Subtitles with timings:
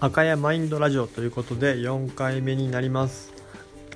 [0.00, 3.32] 赤谷マインドラジオということで4回目になります、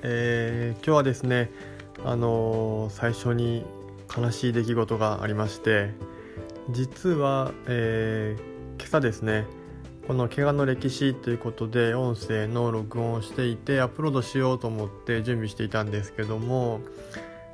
[0.01, 1.49] えー、今日はですね
[2.03, 3.63] あのー、最初に
[4.13, 5.91] 悲しい出来事がありまして
[6.71, 8.41] 実は、えー、
[8.79, 9.45] 今朝ですね
[10.05, 16.81] この怪我の歴史ということで音声の録音をしていてアップロードしようと思って準備していたんですけども、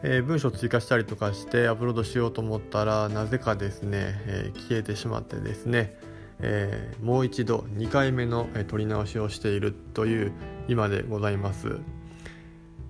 [0.01, 6.08] えー、文章追加したりとかしてアップロードしようと思ったらなぜかですね、えー、消えてしまってですね、
[6.41, 10.31] えー、もう一度2回目の、え撮り直しをしているという
[10.67, 11.79] 今でございます。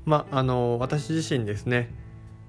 [0.05, 1.93] まあの私自身ですね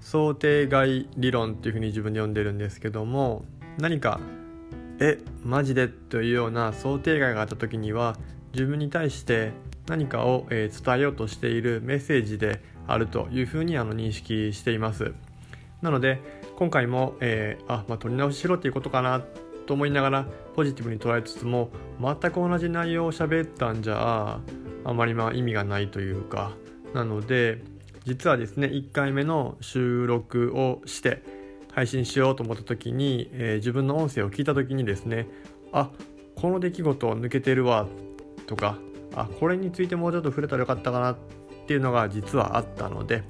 [0.01, 3.45] 想定外理論というふうに自分で呼んでるんですけども
[3.77, 4.19] 何か
[4.99, 5.89] えマジで？
[5.89, 8.17] というような想定外があった時には
[8.53, 9.53] 自分に対して
[9.89, 15.15] 何かを、え伝えようとしているメッセージであるというふうにあの認識しています
[15.83, 16.21] なので
[16.57, 19.23] 今回も、えー、あ、まあ、取り直ししろっていうことかな
[19.71, 24.41] と思いながらポジティブに捉えつつも全く同じ内容を喋ったんじゃ
[24.83, 26.51] あまりまあ意味がないというか
[26.93, 27.63] なので
[28.05, 31.23] 実はですね1回目の収録をして
[31.71, 35.29] 配信しようと思った時に、えー、自分の音声を聞いた時にですね
[35.71, 35.91] あ
[36.35, 37.87] この出来事抜けてるわ
[38.49, 38.77] とか
[39.15, 41.17] あこれについてもうちょっと触れたらよかったかなっ
[41.69, 43.23] ていうのが実はあったので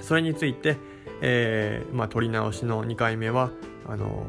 [0.00, 0.76] それについて、
[1.20, 3.52] えー、まあ、撮り直しの2回目は
[3.86, 4.26] あの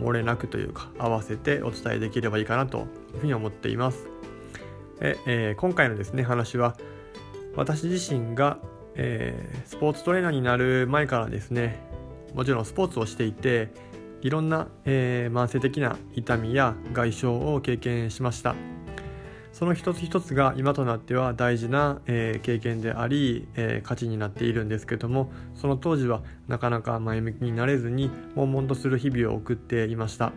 [0.00, 4.08] 漏れなくというか合わせてお伝えできればいいかなというふうに思っています。
[5.00, 6.76] ええー、今回のですね話は
[7.54, 8.58] 私自身が、
[8.94, 11.80] えー、スポーツトレーナーになる前からですね
[12.34, 13.70] もちろんスポーツをしていて
[14.22, 18.56] いろんな、えー、慢性的な痛みや外傷を経験しました
[19.58, 30.32] その一つ一つが今となっては大事な、え、経験であり、え、価値になっているんですけどもその当時はなかなか前向きになれずに悶々とする日々を送っていました。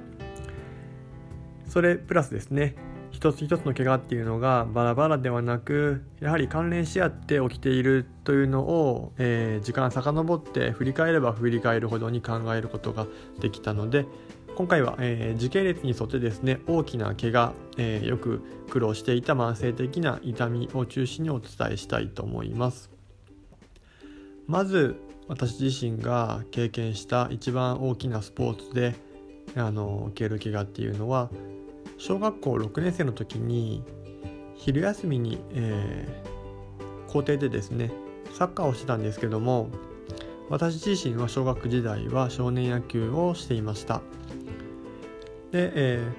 [1.68, 2.76] それプラスですね
[3.12, 13.06] 一つ一つの怪我っていうのがバラバラではなくやはり関連し合って起きているというのを、えー、時間遡って振り返れば振り返るほどに考えることが
[13.40, 14.08] できたので
[14.62, 22.92] 今回は、えー、時系列に沿ってですね大きな怪我、えー、よく苦労していた慢性的な痛みを中心にお伝えしたいと思います。
[24.46, 28.94] まず私自身が経験した一番大きなスポーツで
[29.56, 31.32] あの受ける怪我っていうのは
[31.98, 33.84] 小学校6年生の時に
[34.54, 37.92] 昼休みに、えー、校庭でですね
[38.38, 39.70] サッカーをしてたんですけども
[40.50, 44.04] 私自身は小学時代は少年野球をしていました。
[45.52, 46.12] で、え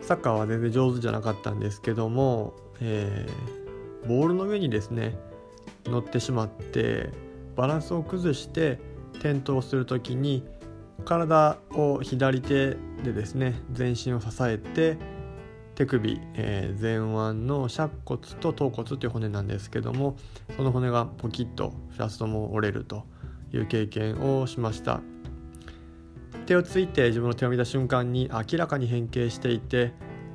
[0.00, 5.16] ー、サッカーは全然上手じゃなかったんですけども、えー、ボールの上にですね
[5.86, 7.10] 乗ってしまって
[7.56, 8.78] バランスを崩して
[9.14, 10.44] 転倒する時に
[11.04, 14.96] 体を左手でですね全身を支えて
[15.74, 20.16] 手首、えー、前腕の尺骨と頭骨という骨なんですけども
[20.56, 23.04] その骨がポキッと2つとも折れると
[23.52, 25.00] いう経験をしました。
[26.44, 29.92] 手をついて自分の手を見た瞬間に明らかに変形していて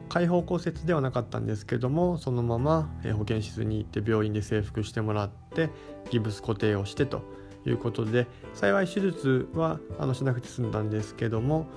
[0.10, 5.70] 開放骨折ではなかったんですけどもそのまま保健室に行って病院で征服してもらって
[6.10, 7.22] ギブス固定をしてと
[7.66, 11.68] いうことで幸い手術はあのしなくて済んだんですけども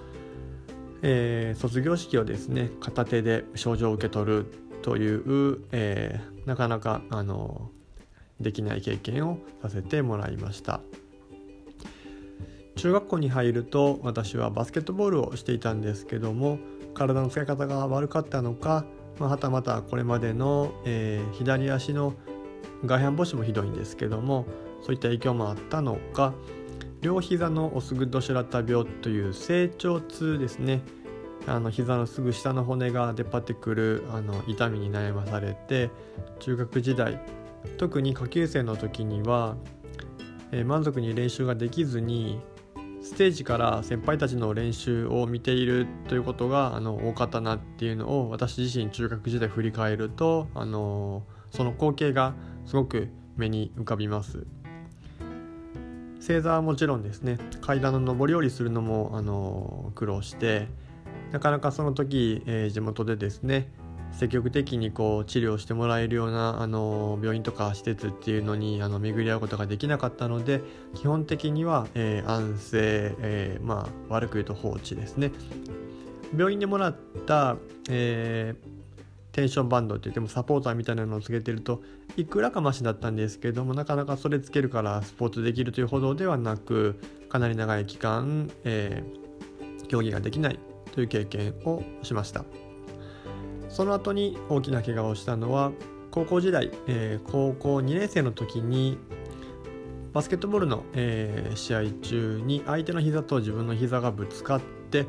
[1.03, 4.47] えー、卒業式をですね片手で症状を受け取る
[4.83, 7.71] という、えー、なかなかあの
[8.41, 10.81] できない経験をさせてもらいました。
[12.77, 16.59] 中学校に入ると私はバスケットボールをしていたんですけども
[16.95, 18.85] 体の使い方が悪かったのか、
[19.19, 22.15] まあ、はたまたこれまでの、えー、左足の
[22.85, 24.47] 外反母趾もひどいんですけども
[24.83, 26.35] そういった影響もあったのか
[27.01, 30.83] 両膝のオスグッドシュラッタ病という成長痛ですね。
[31.49, 35.91] あの膝のすぐ下の骨が出っ張ってくるあの痛みに悩まされて
[36.39, 37.21] 中学時代
[37.79, 39.57] 特に下級生の時には、
[40.53, 42.41] えー、満足に練習ができずに
[43.03, 52.35] ステージから先輩たちの練習を見ているということがあの多かったなっていうのを私自身中学時代振り返るとあのその光景が
[52.65, 54.47] すごく目に浮かびます。
[56.21, 60.69] 正座はもちろんですね階段の上り下りするのもあの苦労して
[61.33, 63.73] なかなかその時、えー、地元でですね
[64.13, 70.61] 積極的にこう治療してもらえるようなあの病院とか施設っていうのにあの巡り合うことができなかったので
[70.95, 75.33] 基本的には、えー、安静、えー、まあ、悪く言うと放置ですね。
[76.37, 77.57] 病院でもらった、
[77.91, 81.83] えー、テンションバンドって言ってもサポーターみたいなのをつけてると
[82.17, 86.99] いくらかマシだったんですけどもなかなかそれつけるからスポーツできるというほどではなく
[87.29, 90.59] かなり長い期間、えー、競技ができない
[90.93, 92.45] という経験をしました。
[93.73, 95.73] その後に大きな怪我をしたのは
[96.11, 98.99] 高校時代、えー、高校2年生の時に
[100.13, 105.07] バスケットボールの、えー、試合中に相手の膝と自分の膝がぶつかって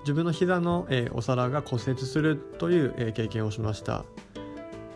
[0.00, 4.04] 自分の膝の、えー、お皿が骨折するという、えー、経験をしました。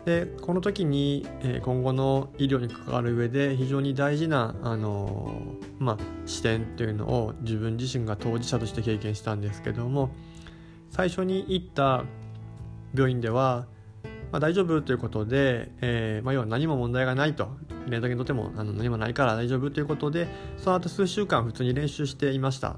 [0.05, 5.41] でこの時に、えー、今後の医療に関わる上で非常に大事な、あの
[5.79, 5.97] まあ、
[6.27, 10.11] 視点というのを自分自身が当事者として経験したんですけども
[10.91, 12.03] 最初に行った
[12.95, 13.67] 病院では、
[14.31, 17.49] まあ、大丈夫ということで、えまあ、要は何も問題がないと。
[17.87, 20.27] レントゲンとてもあの何もないから大丈夫ということで
[20.57, 22.77] その後数週間普通に練習していました。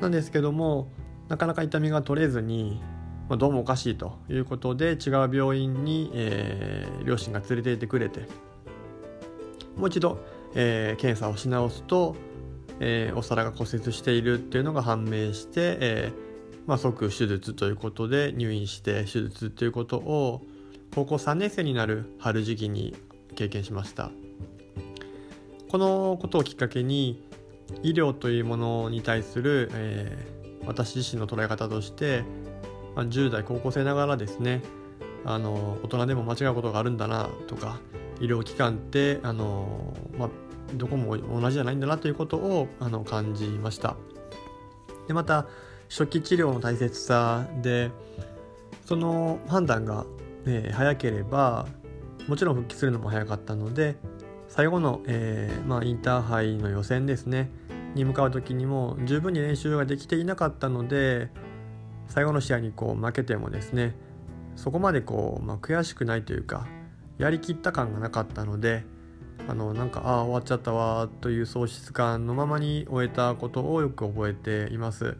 [0.00, 0.90] なんですけども
[1.28, 2.80] なかなか痛みが取れずに、
[3.28, 8.26] まあ、どうもおかしいということで違う病院に、えー、両親が連れて行ってくれて
[9.76, 10.18] もう一度、
[10.54, 12.16] えー、検査をし直すと、
[12.80, 16.27] えー、お皿が骨折しているっていうのが判明して、えー
[16.68, 20.42] まあ、即手術ということで入院して手術ということを
[20.94, 22.94] 高校3年生になる春時期に
[23.34, 24.10] 経験しました。
[25.70, 27.26] このことをきっかけに
[27.82, 32.22] 医療というものに対する、えー、私自身の捉え方として、
[32.94, 34.62] まあ、10代高校生ながらですね
[35.24, 37.80] あの大人でも間違うことがあるんだなとか
[38.20, 40.28] 医療機関ってあの、まあ、
[40.74, 43.96] どこも同じじゃないんだなということをあの感じました。
[45.06, 45.46] でまた
[45.88, 47.90] 初期治療の大切さで
[48.84, 50.06] その判断が、
[50.46, 51.66] えー、早ければ
[52.26, 53.96] もちろん復帰するのも早かったので
[54.48, 57.50] 最後の、えー、まあ、インターハイの予選ですね
[57.94, 61.30] に向かう時にも十分に練習ができていなかったので
[62.08, 63.94] 最後の試合にこう負けてもですね
[64.56, 66.66] そこまでこう、まあ、悔しくないというか
[67.18, 68.84] やりきった感がなかったので
[69.46, 75.16] あのなんかああ終わっちゃったわという喪失感のままに終えたことをよく覚えています。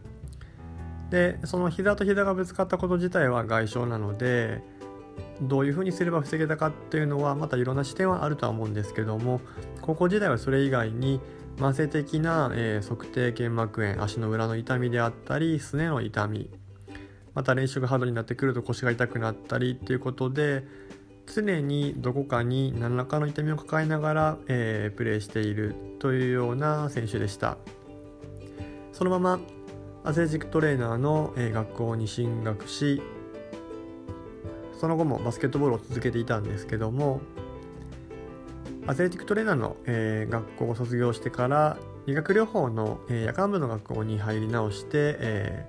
[1.10, 4.62] でその膝と膝がぶつかったこと自体は外傷なので
[5.40, 9.40] どういうふうにすれば防げたかっていうのはまたいろんな視点はあるとは思うんですけども
[9.80, 11.20] 高校時代はそれ以外に
[11.56, 16.50] 慢性的な、えー、測定腱膜炎足の裏の痛みであったりすねの痛み
[17.34, 20.64] また練習がハードになってくると腰が痛くなったりっていうことで
[21.26, 27.58] 常にどこかに何らかの痛みを抱えながら、えー、プレーしているというような選手でした。
[28.92, 29.40] そのまま
[30.08, 33.02] アスレチックトレーナーの、学校に進学し
[34.80, 37.20] その後もバスケットボールを続けていたんですけども
[38.86, 41.76] アスレティックトレーナーの、えー、学校を卒業してから
[42.06, 44.88] 理学療法の、えー、夜間部の学校に入り直して、
[45.18, 45.66] え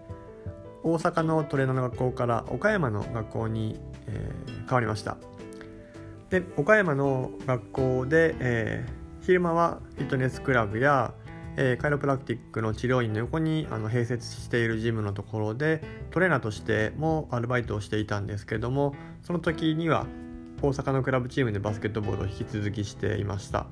[0.83, 3.77] ー、大阪のトレーナーの学校から岡山の学校に、
[4.07, 4.31] え
[4.68, 5.18] 変わりました。
[6.30, 8.85] で岡山の学校で、え
[9.21, 11.13] 昼間はフィットネスクラブや
[11.61, 20.07] えー、カイロプラクティックの治療院の横にあの併設しているジムのところでトレーナーとしてもアルバイトをしていたんですけどもその時には
[20.61, 23.67] 大阪のクラブチームでバスケットボールを引き続きしていました。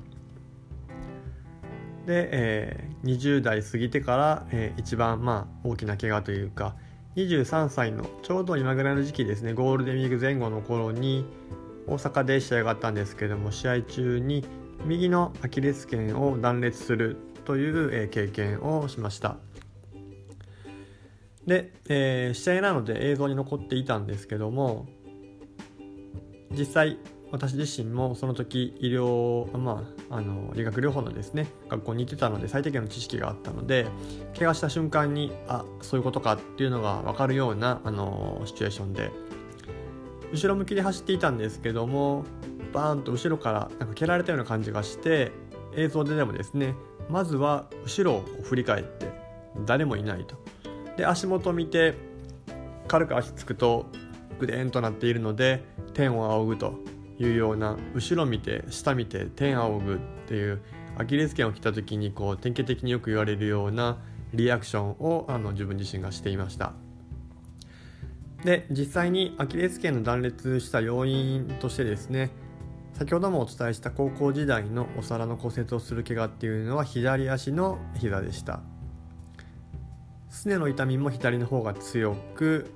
[2.04, 6.76] で、えー、20代過ぎてから、えー、一番まあ大きな怪我というか
[7.16, 11.26] 23歳のちょうど今ぐらいの時期ですねゴールデンウィーク前後の頃に
[11.86, 14.44] 大阪で試合があったんですけども試合中に
[14.84, 17.16] 右のアキレス腱を断裂する
[17.48, 19.36] という経験をしました。
[21.46, 24.86] で、えー、試合なので映像に残っていたんですけども
[26.50, 26.98] 実際
[27.32, 33.86] 私自身もその時医療、まあ、あの理学療法のですね学校に行ってたので最低限の知識があったので
[34.38, 39.10] 怪我した瞬間にあそういうことかっていうのが分かるようなあのシチュエーションで
[40.34, 42.26] 後ろ向きで走っていたんですけども
[42.74, 45.32] バーンと後ろからなんか蹴られたような感じがして
[45.74, 46.74] 映像ででもですね
[47.08, 49.10] まずは後ろを振り返って
[49.66, 50.36] 誰もいないと。
[50.96, 51.94] で足元見て
[52.88, 53.86] 軽く足つくと
[54.38, 56.74] グデンとなっているので天を仰ぐと
[57.18, 60.60] いうような後ろ見て下見て天仰ぐっていう
[60.96, 63.98] アキレス腱を切った時にこう典型的によく言われるような
[64.34, 66.72] リアクションをあの自分自身がしていました。
[68.44, 72.30] で実際にアキレス腱の断裂した要因としてですね
[72.94, 78.60] 先ほどもお伝えした高校時代のお皿の骨折をする怪我っていうのは左足の膝でした。
[80.30, 82.70] すねの痛みも左の方が強く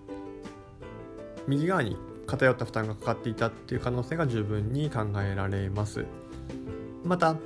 [1.46, 6.06] 右側に偏った負担がかかっていたっていう可能性が十分に考えられます。
[7.04, 7.36] また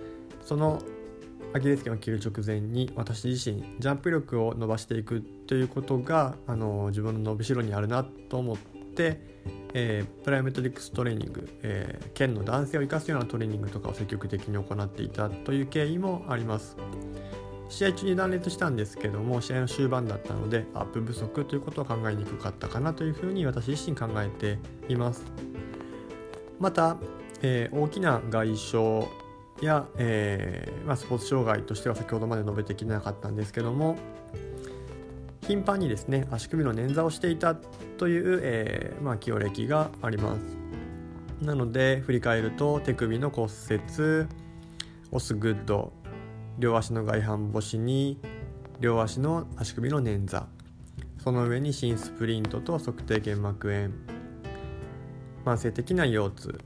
[0.45, 0.81] その
[1.55, 8.76] アキレス腱を切る直前に私自身ジャンプ力を伸ばしていくということがあの自分の伸びしろにあるなと思って
[9.75, 16.77] えー、プライメトリックストレーニング、えー、県の男性を生かすようなトレーニングとかを積極的に行っていたという経緯もあります。
[17.69, 25.25] 試合中に断裂したんですけども試合の終盤だったのでアップ不足ということは考えにくかったかなというふうに私自身考えています。
[26.59, 26.97] また、
[27.43, 28.77] えー、大きな外傷
[29.61, 33.97] や、えーまあ、スポーツ障害としては先ほどまで述べてきなかったんですけども
[35.47, 40.57] 頻繁にですね足首の捻挫をしていたという、えーまあ、清歴があります。
[41.41, 44.27] なので振り返ると手首の骨折
[45.13, 45.93] オスグッド
[46.59, 48.19] 両足の外反母趾に
[48.81, 50.45] 両足の足首の捻挫
[51.23, 53.91] その上に新スプリントと測定腱膜炎
[55.45, 56.59] 慢性的な腰痛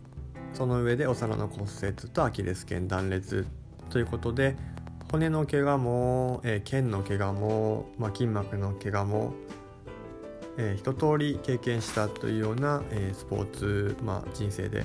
[0.52, 3.46] その上でお皿の骨折とアキレス腱断裂
[3.90, 4.56] ということで
[5.10, 9.32] 骨の怪我も、えー、腱の怪我も、まあ、筋膜の怪我も、
[10.56, 14.84] えー、一通り経験したというような、えー、スポーツ、まあ、人生で。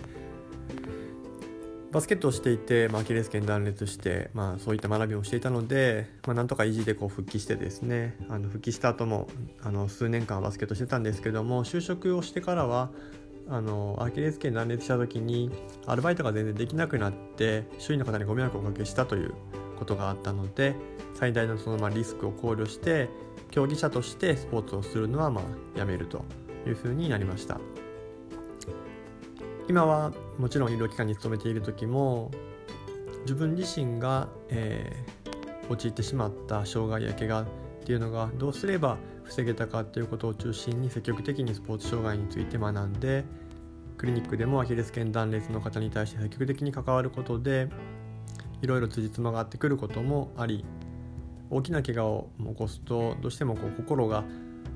[1.91, 9.29] バスケットをしていて、まあ、アキレス腱断裂して、まあ、そういった学びをしていたので、まあ、なんとか維持でこう復帰してですねあの復帰した後も
[9.62, 12.89] あの数年間バスケットしてたんですけども就職をしてからは
[13.47, 15.51] あのアキレス腱断裂した時に
[15.85, 19.33] アルバイトが全然できなくなって周囲の方にご迷惑をおかけしたという
[19.77, 20.75] ことがあったので
[21.13, 23.09] 最大のそのまあリスクを考慮して
[23.51, 26.25] 競技者としてスポーツをするのはまあやめると
[26.65, 27.59] いうふうになりました。
[29.67, 32.29] 今はもちろん医療機関に勤めている時も
[33.21, 37.45] 自分自身が、えー、陥ってしまった障害や怪我っ
[37.83, 43.25] ていうのがどうすれば防げたかということを中心に積極的にスポーツ障害について学んで
[43.98, 47.70] クリニックでもアキレス腱断裂の方に対して積極的に関わることで
[48.62, 50.65] いろいろ辻褄が合ってくることもあり
[51.50, 54.24] 大きな怪我を起こすとどうしてもこう心が、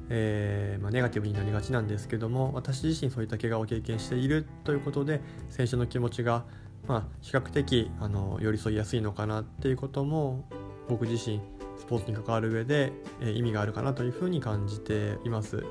[0.10, 6.46] えー、まあ、ネガティブになりがちなんですけども私自身そういった怪我を経験しているということで選手の気持ちが、
[6.88, 10.46] まあ、比較的あの寄り添いやすいのかなっていうことも
[10.88, 11.42] 僕自身
[11.90, 15.64] ポーツに関わる上で、えー、意味があるかなというふうに感じています。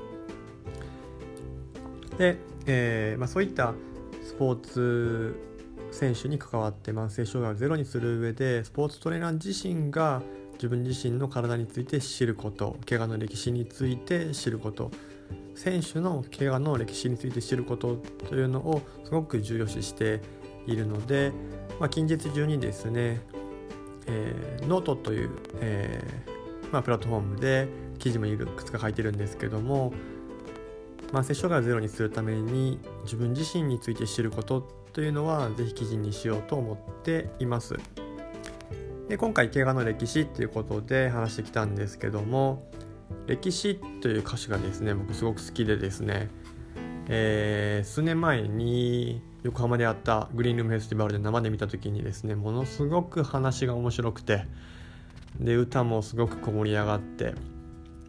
[2.17, 3.73] で、えーまあ、そういった
[4.23, 5.39] スポーツ
[5.91, 10.21] 選手に関わって慢性障害をゼロにする上でスポーツトレーナー自身が
[10.53, 14.91] 自分自身の体について知ること怪我の歴史について知ること
[15.55, 17.95] 選手の怪我の歴史について知ること
[18.27, 20.21] というのをすごく重要視して
[20.67, 21.31] いるので、
[21.79, 23.21] まあ、近日中にですね、
[24.09, 25.29] えー、ノートという、
[25.61, 27.67] えーまあ、プラットフォームで
[27.99, 29.93] 記事もいくつか書いてるんですけども
[31.11, 34.61] 慢性障害をゼロにするために自分自身について知ること
[34.93, 37.77] というのは是非記事にしようと思っています。
[39.07, 42.69] で今回怪我の歴史っていうことで話してきたんですけども
[43.25, 46.29] 歴史という歌詞がですね僕すごく好きでですね、
[47.07, 54.45] えー、数年前に横浜であったグリーンルームフェスティバルで生で見た時にですねものすごく話が面白くて
[55.39, 57.33] で歌もすごくこもり上がって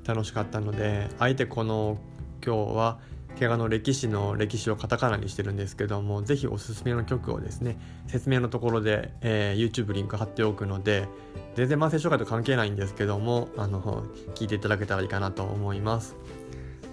[0.04, 1.98] 楽しかったのであえてこの
[2.44, 2.98] 今日は
[3.38, 11.06] 怪我の歴史の歴史をカタカナにしてるんですけどもぜひおすすめの曲をですね説明のところで、えー、YouTube リンク貼っておくので
[11.54, 16.16] 全然慢性障害と関係ないんですけどもあの聞いていただけたらいいかなと思います。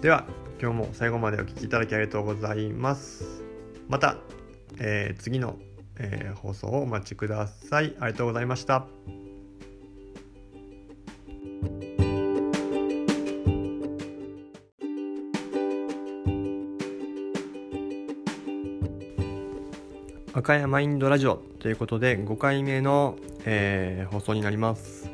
[0.00, 0.26] では
[0.60, 3.37] 今日も最後までお聴きいただきありがとうございます。
[3.88, 4.18] また、
[4.78, 5.56] えー、次の、
[5.98, 7.96] えー、放送をお待ちください。
[7.98, 8.86] ありがとうございました。
[20.34, 25.10] 赤山マインドラジオということで5回目の、えー、放送になります。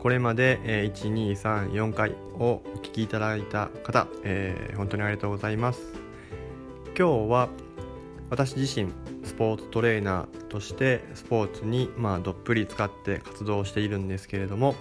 [0.00, 5.80] これまで、えー、1234回をお聞きいただいた方、えー、本当にありがとうございます。
[6.98, 7.48] 今日は
[8.30, 8.90] 私自身
[9.24, 14.74] スポーツトレーナーとしてスポーツに、まあ、どっぷり使って活動しているんですけれども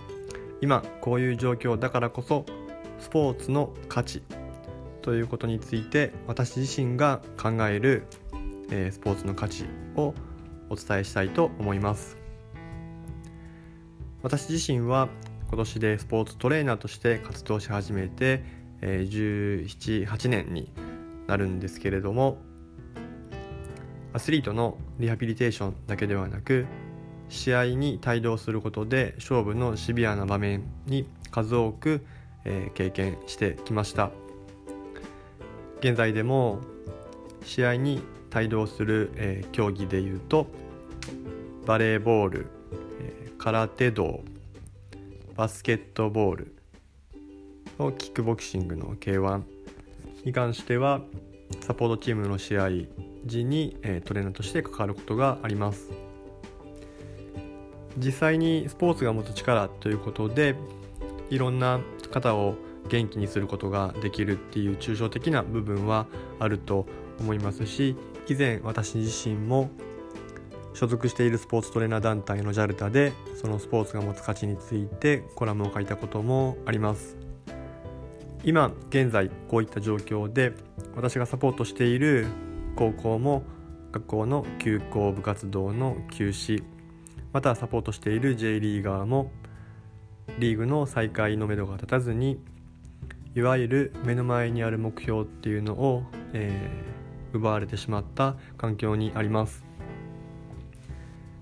[0.62, 2.46] 今こういう状況だからこそ
[3.00, 4.24] スポーツの価値
[5.02, 8.08] ということについて私自身が考える
[8.72, 10.14] えスポーツの価値を
[10.70, 12.18] お伝えしたいと思います。
[14.22, 15.10] 私自身は
[15.50, 18.44] 今年でスポーツトレーナーとして活動し始めて、
[18.82, 20.72] え1718年に
[21.28, 22.38] なるんですけれども
[24.14, 26.66] アスリートのリハビリテーションだけではなく
[27.30, 32.06] 試合に帯同することで勝負のシビアな場面に数多く、
[32.46, 34.12] え経験してきました。
[35.84, 36.62] 現在でも
[37.44, 38.02] 試合に
[38.34, 40.48] 帯同する、えー、競技でいうと
[41.66, 42.48] バレーボール、
[43.02, 44.24] えー、空手道
[45.36, 46.56] バスケットボール
[47.78, 49.42] とキックボクシングの K1
[50.24, 51.02] に関しては
[51.60, 52.70] サポートチームの試合
[53.26, 55.92] 時に、えー、トレーナーとして関わることがあります。
[57.98, 60.56] 実際にスポーツが持つ力ということで
[61.30, 61.80] いろんな
[62.12, 62.56] 方を
[62.90, 66.08] 元気にすることができるっていう抽象的な部分は
[66.40, 66.86] あると
[67.20, 67.96] 思いますし
[68.28, 69.70] 以前私自身も
[70.74, 77.18] 所属しているスポーツトレーナー団体の JALTA でそのスポーツが持つ価値についてコラムを書いたこともあります。
[78.44, 80.54] 今現在こういった状況で
[80.96, 82.28] 私がサポートしている
[82.76, 83.44] 高校も
[83.92, 86.64] 学校の休校部活動の休止
[87.32, 89.32] またサポートしている J リーガーも
[90.40, 92.40] リーグの再開のめどが立たずに
[93.36, 96.04] いわゆる目の前にある目標っていうのを、
[96.34, 99.74] えー、奪われてしまった環境にあります。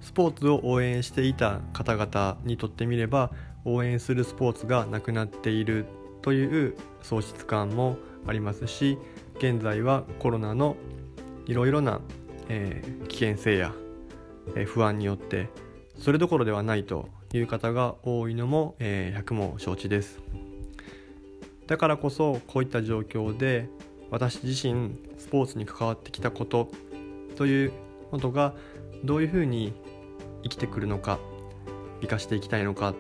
[0.02, 3.32] スポーツを応援していた方々にとってみれば
[3.66, 5.86] 応援するスポーツがなくなっている
[6.22, 7.98] という喪失感も
[8.28, 8.98] ありますし
[9.38, 10.76] 現在はコロナの
[11.46, 12.02] いろいろな、
[12.50, 13.74] えー、危険性や、
[14.56, 15.50] えー、不安によって
[15.98, 20.20] それどころではないという方が多いのも、えー、100も承知です。
[21.68, 23.70] だからこそこういった状況で
[24.10, 26.70] 私自身スポーツに関わってきたこと
[27.38, 27.72] という
[28.10, 28.54] ことが
[29.06, 29.74] どういうふうに
[30.44, 31.20] 生きてくるのか
[32.02, 32.94] 生かしていきたいのか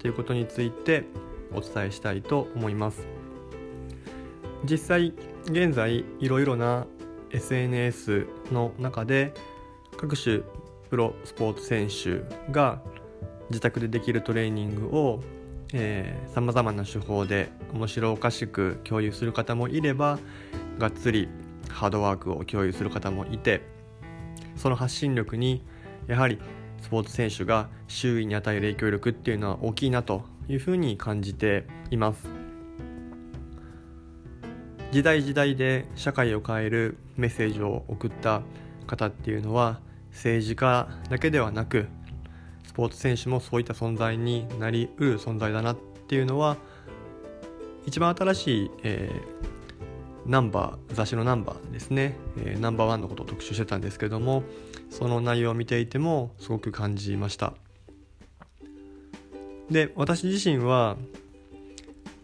[0.00, 1.04] ということについて
[1.54, 3.06] お伝えしたいと思います。
[4.64, 6.86] 実際現在いろいろな
[7.36, 9.34] SNS の中で
[9.96, 10.40] 各種
[10.90, 12.80] プロスポーツ選手が
[13.50, 15.20] 自宅でできるトレーニングを
[16.32, 20.18] さまざまな手法で面白おかしく共有する方もいれば
[20.78, 21.28] がっつり
[21.68, 23.62] ハードワークを共有する方もいて
[24.56, 25.62] その発信力に
[26.06, 26.38] やはり
[26.80, 32.45] スポーツ選手が周囲に与える影響力っていうのは大きいなというふうに感じています。
[34.92, 38.42] 時代時代で社会を変えるメッセージを送った
[38.86, 39.80] 方っていうのは
[40.12, 41.88] 政治家だけではなく
[42.66, 45.76] スポーツ選手もそういった存在になりうる存在だなっ
[46.08, 46.56] ていうのは
[47.86, 54.42] 一番新しい、えー、ナンバー雑誌のナンバーですね、えー、ナンバーワンのことを特集してたんですけども
[54.90, 57.54] その内容を見ていてもすごく感じました。
[59.70, 60.96] で私自身は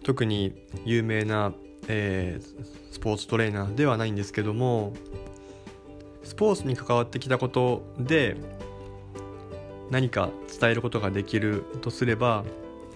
[0.04, 0.52] 特に
[0.84, 1.52] 有名な、
[1.88, 4.92] えー、スポーツトレーナーではないんですけども
[6.22, 8.36] スポーツに関わってきたことで
[9.90, 12.44] 何か伝えることができるとすれば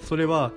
[0.03, 0.53] それは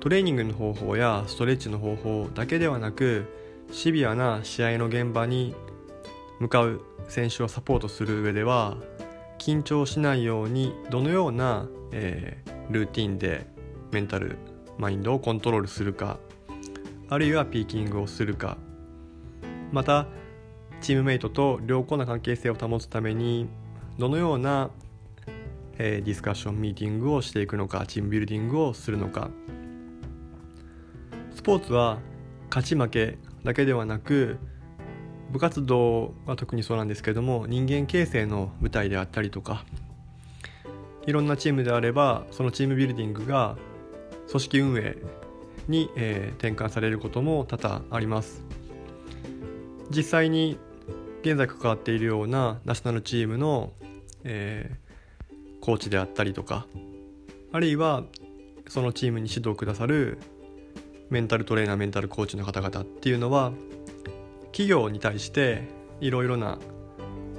[0.00, 3.26] トレーニングの方法やストレッチの方法だけではなく
[3.72, 5.54] シビアな試合の現場に
[6.38, 8.76] 向かう選手をサポートする上では
[9.38, 13.46] 緊張しないようにどのような、えー、ルーティンで
[13.90, 14.36] メンタル
[14.78, 16.18] マインドをコントロールするか
[17.10, 18.58] あるいはピーキングをするか。
[19.72, 20.06] また
[20.80, 23.48] チームメイトと良好な関係性を保つために
[23.98, 24.70] どのような、
[25.78, 29.30] えー、ディスカッションミーティングをしていくのかチームビルディングをするのか。
[31.34, 31.98] スポーツは
[32.50, 34.38] 勝ち負けだけではなく
[35.30, 39.64] 部活動は特にそうなんですけども人間形成の舞台であったりとか
[41.06, 43.56] いろんなチームであればそのチームビルディングが
[44.28, 44.96] 組織運営
[45.68, 48.44] に、えー、転換されることも多々あります。
[49.90, 50.58] 実際に
[51.22, 53.72] 現在関わっているようなナショナルチームの、
[54.24, 56.66] えー、コーチであったりとか
[57.52, 58.04] あるいは
[58.68, 60.18] そのチームに指導くださる
[61.10, 63.52] メンタルトレーナーメンタルコーチの方々っていうのは
[64.52, 65.68] 企業に対して
[66.00, 66.58] いろいろな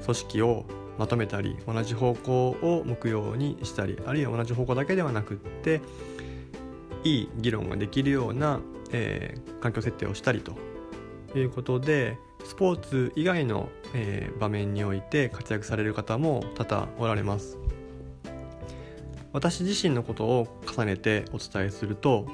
[0.04, 0.66] 組織を
[0.98, 5.82] まとめたり同じ方向を向くようにしたりあるいは同じ方向だけではなくって
[7.04, 8.60] いい議論ができるような、
[8.92, 10.70] えー、環境設定をしたりと。
[11.36, 17.58] いうことでスポーツ以外の、えー、場面において活躍される方も多々おられます。
[19.32, 22.26] 私自身のことを重ねてお伝えすると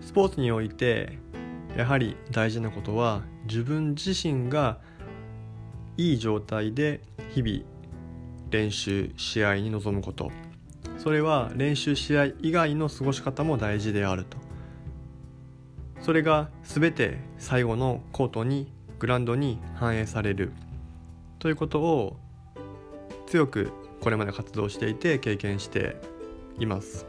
[0.00, 1.18] スポーツにおいて
[1.76, 4.78] やはり大事なことは自分自身が
[5.96, 7.00] いい状態で
[7.34, 7.64] 日々
[8.50, 10.30] 練習試合に臨むこと。
[11.02, 14.38] それは練習試合以外の過ごし方も大事であると。
[16.00, 20.52] それが全て最後のコートにグラウンドに反映される。
[21.40, 22.16] ということを
[23.26, 25.96] 強くこれまで活動していて経験して
[26.60, 27.04] います。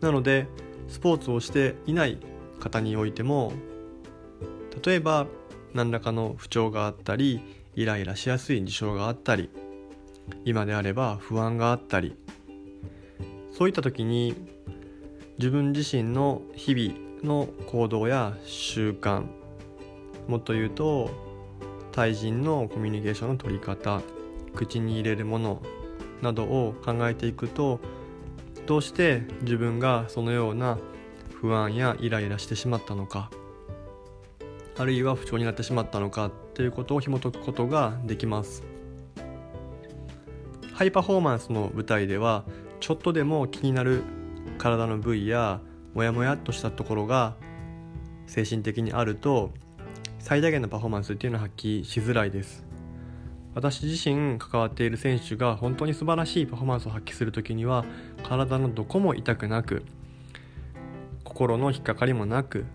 [0.00, 0.46] なので
[0.88, 2.18] スポーツをしていない
[2.60, 3.52] 方においても
[4.82, 5.26] 例えば
[5.74, 7.42] 何らかの不調があったり
[7.74, 9.50] イライラしやすい事象があったり
[10.46, 12.16] 今であれば不安があったり
[13.56, 14.34] そういった時に
[15.38, 19.26] 自分自身の日々の行動や習慣
[20.26, 21.08] もっと言うと
[21.92, 24.02] 対人のコミュニケーションの取り方
[24.56, 25.62] 口に入れるもの
[26.20, 27.78] などを考えていくと
[28.66, 30.78] どうして自分がそのような
[31.40, 33.30] 不安やイライラしてしまったのか
[34.76, 38.64] あるいは不調になってしまったのかということを紐解くことができます。
[40.72, 42.44] ハイパフォーマンスの舞台では
[42.84, 44.02] ちょっとでも気になる
[44.58, 45.62] 体の部位や
[45.94, 47.34] モヤモヤっとしたところが
[48.26, 49.52] 精神的にあると
[50.18, 52.66] 最大限のパフォーマンスっていうのは発揮しづらいです。
[53.54, 57.86] 私自身関わっている選手が本当に素晴らしいパフォーマンスを発揮する時には
[58.22, 59.82] 体のどこも痛くなく
[61.22, 62.66] 心の引っかかりもなく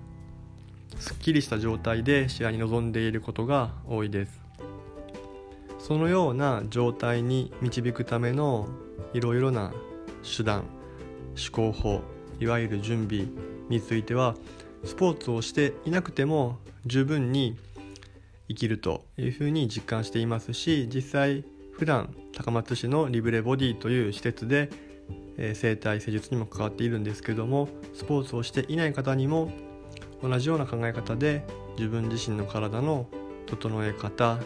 [0.98, 4.42] すっきりした状態で試合に臨んでいることが多いです。
[5.78, 8.70] そのような状態に導くための
[9.14, 9.72] いろいろな
[10.24, 10.66] 手段
[11.36, 12.02] 思考法
[12.40, 13.28] いわゆる準備
[13.70, 14.36] については
[14.84, 17.58] スポーツをしていなくても十分に
[18.48, 24.70] 生きるというふうに実感していますし実際普段高松市のリブレボディという施設で、
[25.38, 29.52] え整体施術にも関わっているんですけどもスポーツをしていない方にも
[30.22, 31.46] 同じような考え方で
[31.78, 33.08] 自分自身の体の
[33.46, 34.40] 整え方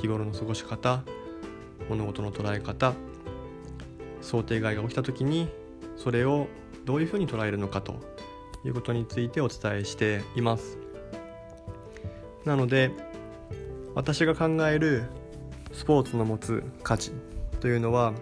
[0.00, 1.02] 日頃の過ごし方
[1.90, 2.94] 物事の捉え方
[4.20, 5.48] 想定外が起きた時に
[5.96, 6.48] それを
[6.84, 7.94] どういうふうに捉えるのかと
[8.64, 10.78] いうことについてお伝えしています。
[12.44, 12.90] なので
[13.94, 15.04] 私が考える
[15.72, 17.12] スポーツの持つ価値
[17.60, 18.14] というのは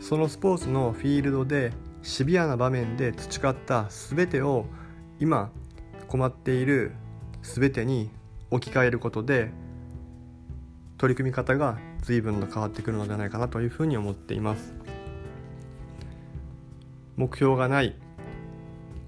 [0.00, 4.66] そのスポーツのフィールドでシビアな場面で培った全てを
[5.18, 5.50] 今
[6.06, 6.92] 困っている
[7.42, 8.10] 全てに
[8.50, 9.50] 置き換えることで
[10.98, 14.75] 取り組み方が随分と変わってくるのではないかなというふうに思っています。
[17.16, 17.96] 目標がない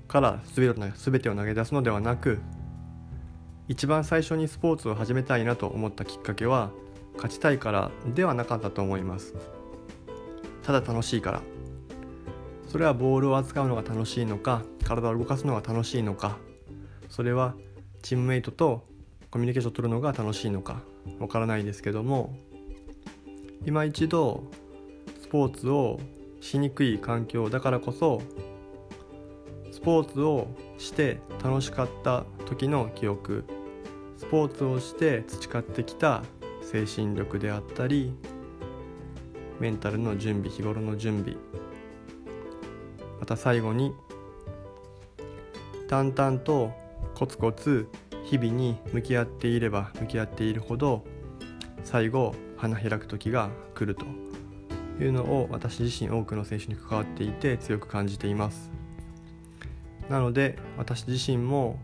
[0.06, 2.38] から全てを投げ出すのではなく
[3.68, 6.70] 一番最初にスポーツを始めたいなと思ったきっかけは
[7.16, 9.34] 勝ちたいからではなかったと思います。
[10.62, 11.42] ただ楽しいから。
[12.66, 16.38] それはボールを扱うのが楽しいのか体を動かすのが楽しいのか。
[17.08, 17.54] それは
[18.02, 18.86] チームメイトと
[19.30, 20.80] コミュニケーションを取るのが楽しいのか。
[21.18, 22.34] わからないですけども
[23.66, 24.44] 今一度
[25.20, 26.00] スポーツを
[26.40, 28.22] しにくい環境だからこそ
[29.72, 30.48] スポーツを
[30.78, 33.44] して楽しかった時の記憶
[34.16, 36.22] スポーツをして培ってきた
[36.62, 38.12] 精神力であったり
[39.60, 41.36] メンタルの準備日頃の準備
[43.20, 43.92] また最後に
[45.88, 46.72] 淡々と
[47.14, 47.88] コツコツ
[48.24, 51.04] 日々に向き合っていれば向き合っているほど
[51.84, 54.27] 最後花開く時が来ると。
[55.00, 58.70] いうのを私自身多くの選手に関わっていて強く感じています。
[60.08, 61.78] なので私自身も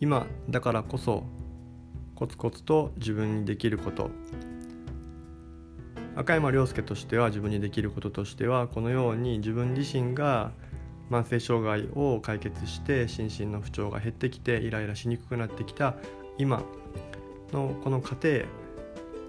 [0.00, 1.24] 今だからこそ
[2.14, 4.10] コツコツと自分にできること。
[6.16, 10.52] 赤山亮介としては自分にできることとしてはこのように自分自身が
[11.10, 15.96] 慢性障害を解決して心身の不調が減ってきてイライラしにくくなってきた
[16.38, 16.62] 今
[17.52, 18.44] のこの過程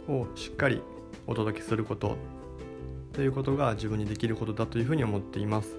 [0.08, 0.82] をしっかり
[1.28, 2.35] お届けすること。
[3.16, 5.78] ということが自分にできることだというふうに思っています。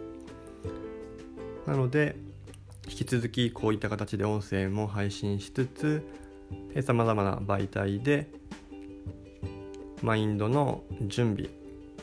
[1.66, 2.16] なので
[2.88, 6.02] 引き続きこういった形で音声も配信しつつ
[6.82, 8.28] さまざまな媒体で
[10.02, 11.50] マインドの準備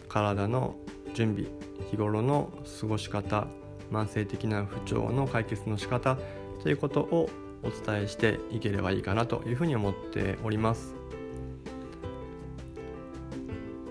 [0.10, 0.76] 体の
[1.14, 1.50] 準備
[1.90, 3.48] 日頃の過ごし方
[3.92, 6.18] 慢性的な不調の解決の仕方
[6.62, 7.30] ということを
[7.64, 11.03] お伝えしていければいいかなというふうに思っております。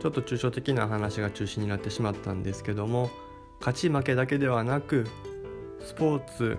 [0.03, 3.09] ちょっと抽象的な話が中心になってしまったんですけども
[3.61, 5.07] 勝ち負けだけではなく
[5.79, 6.59] スポーツ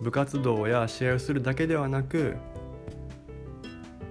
[0.00, 2.34] 部活動や試合をするだけではなく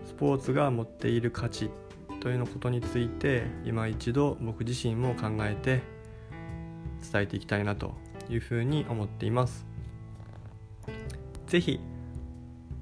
[0.06, 1.70] スポーツが持っている価値
[2.22, 5.82] というのことについて今一度僕自身も考えて
[7.12, 7.96] 伝えていきたいなと
[8.30, 9.66] いうふうに思っています。
[11.48, 11.82] ぜひ、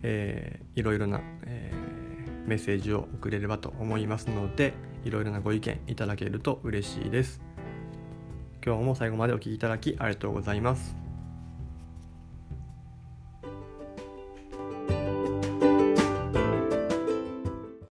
[0.04, 7.42] えー、いろいろな、えー、メッセージを送れればと思いますのでいろいろなご意見いただけると嬉しいです。
[8.64, 11.01] 今日も最後までお聴きいただきありがとうございます。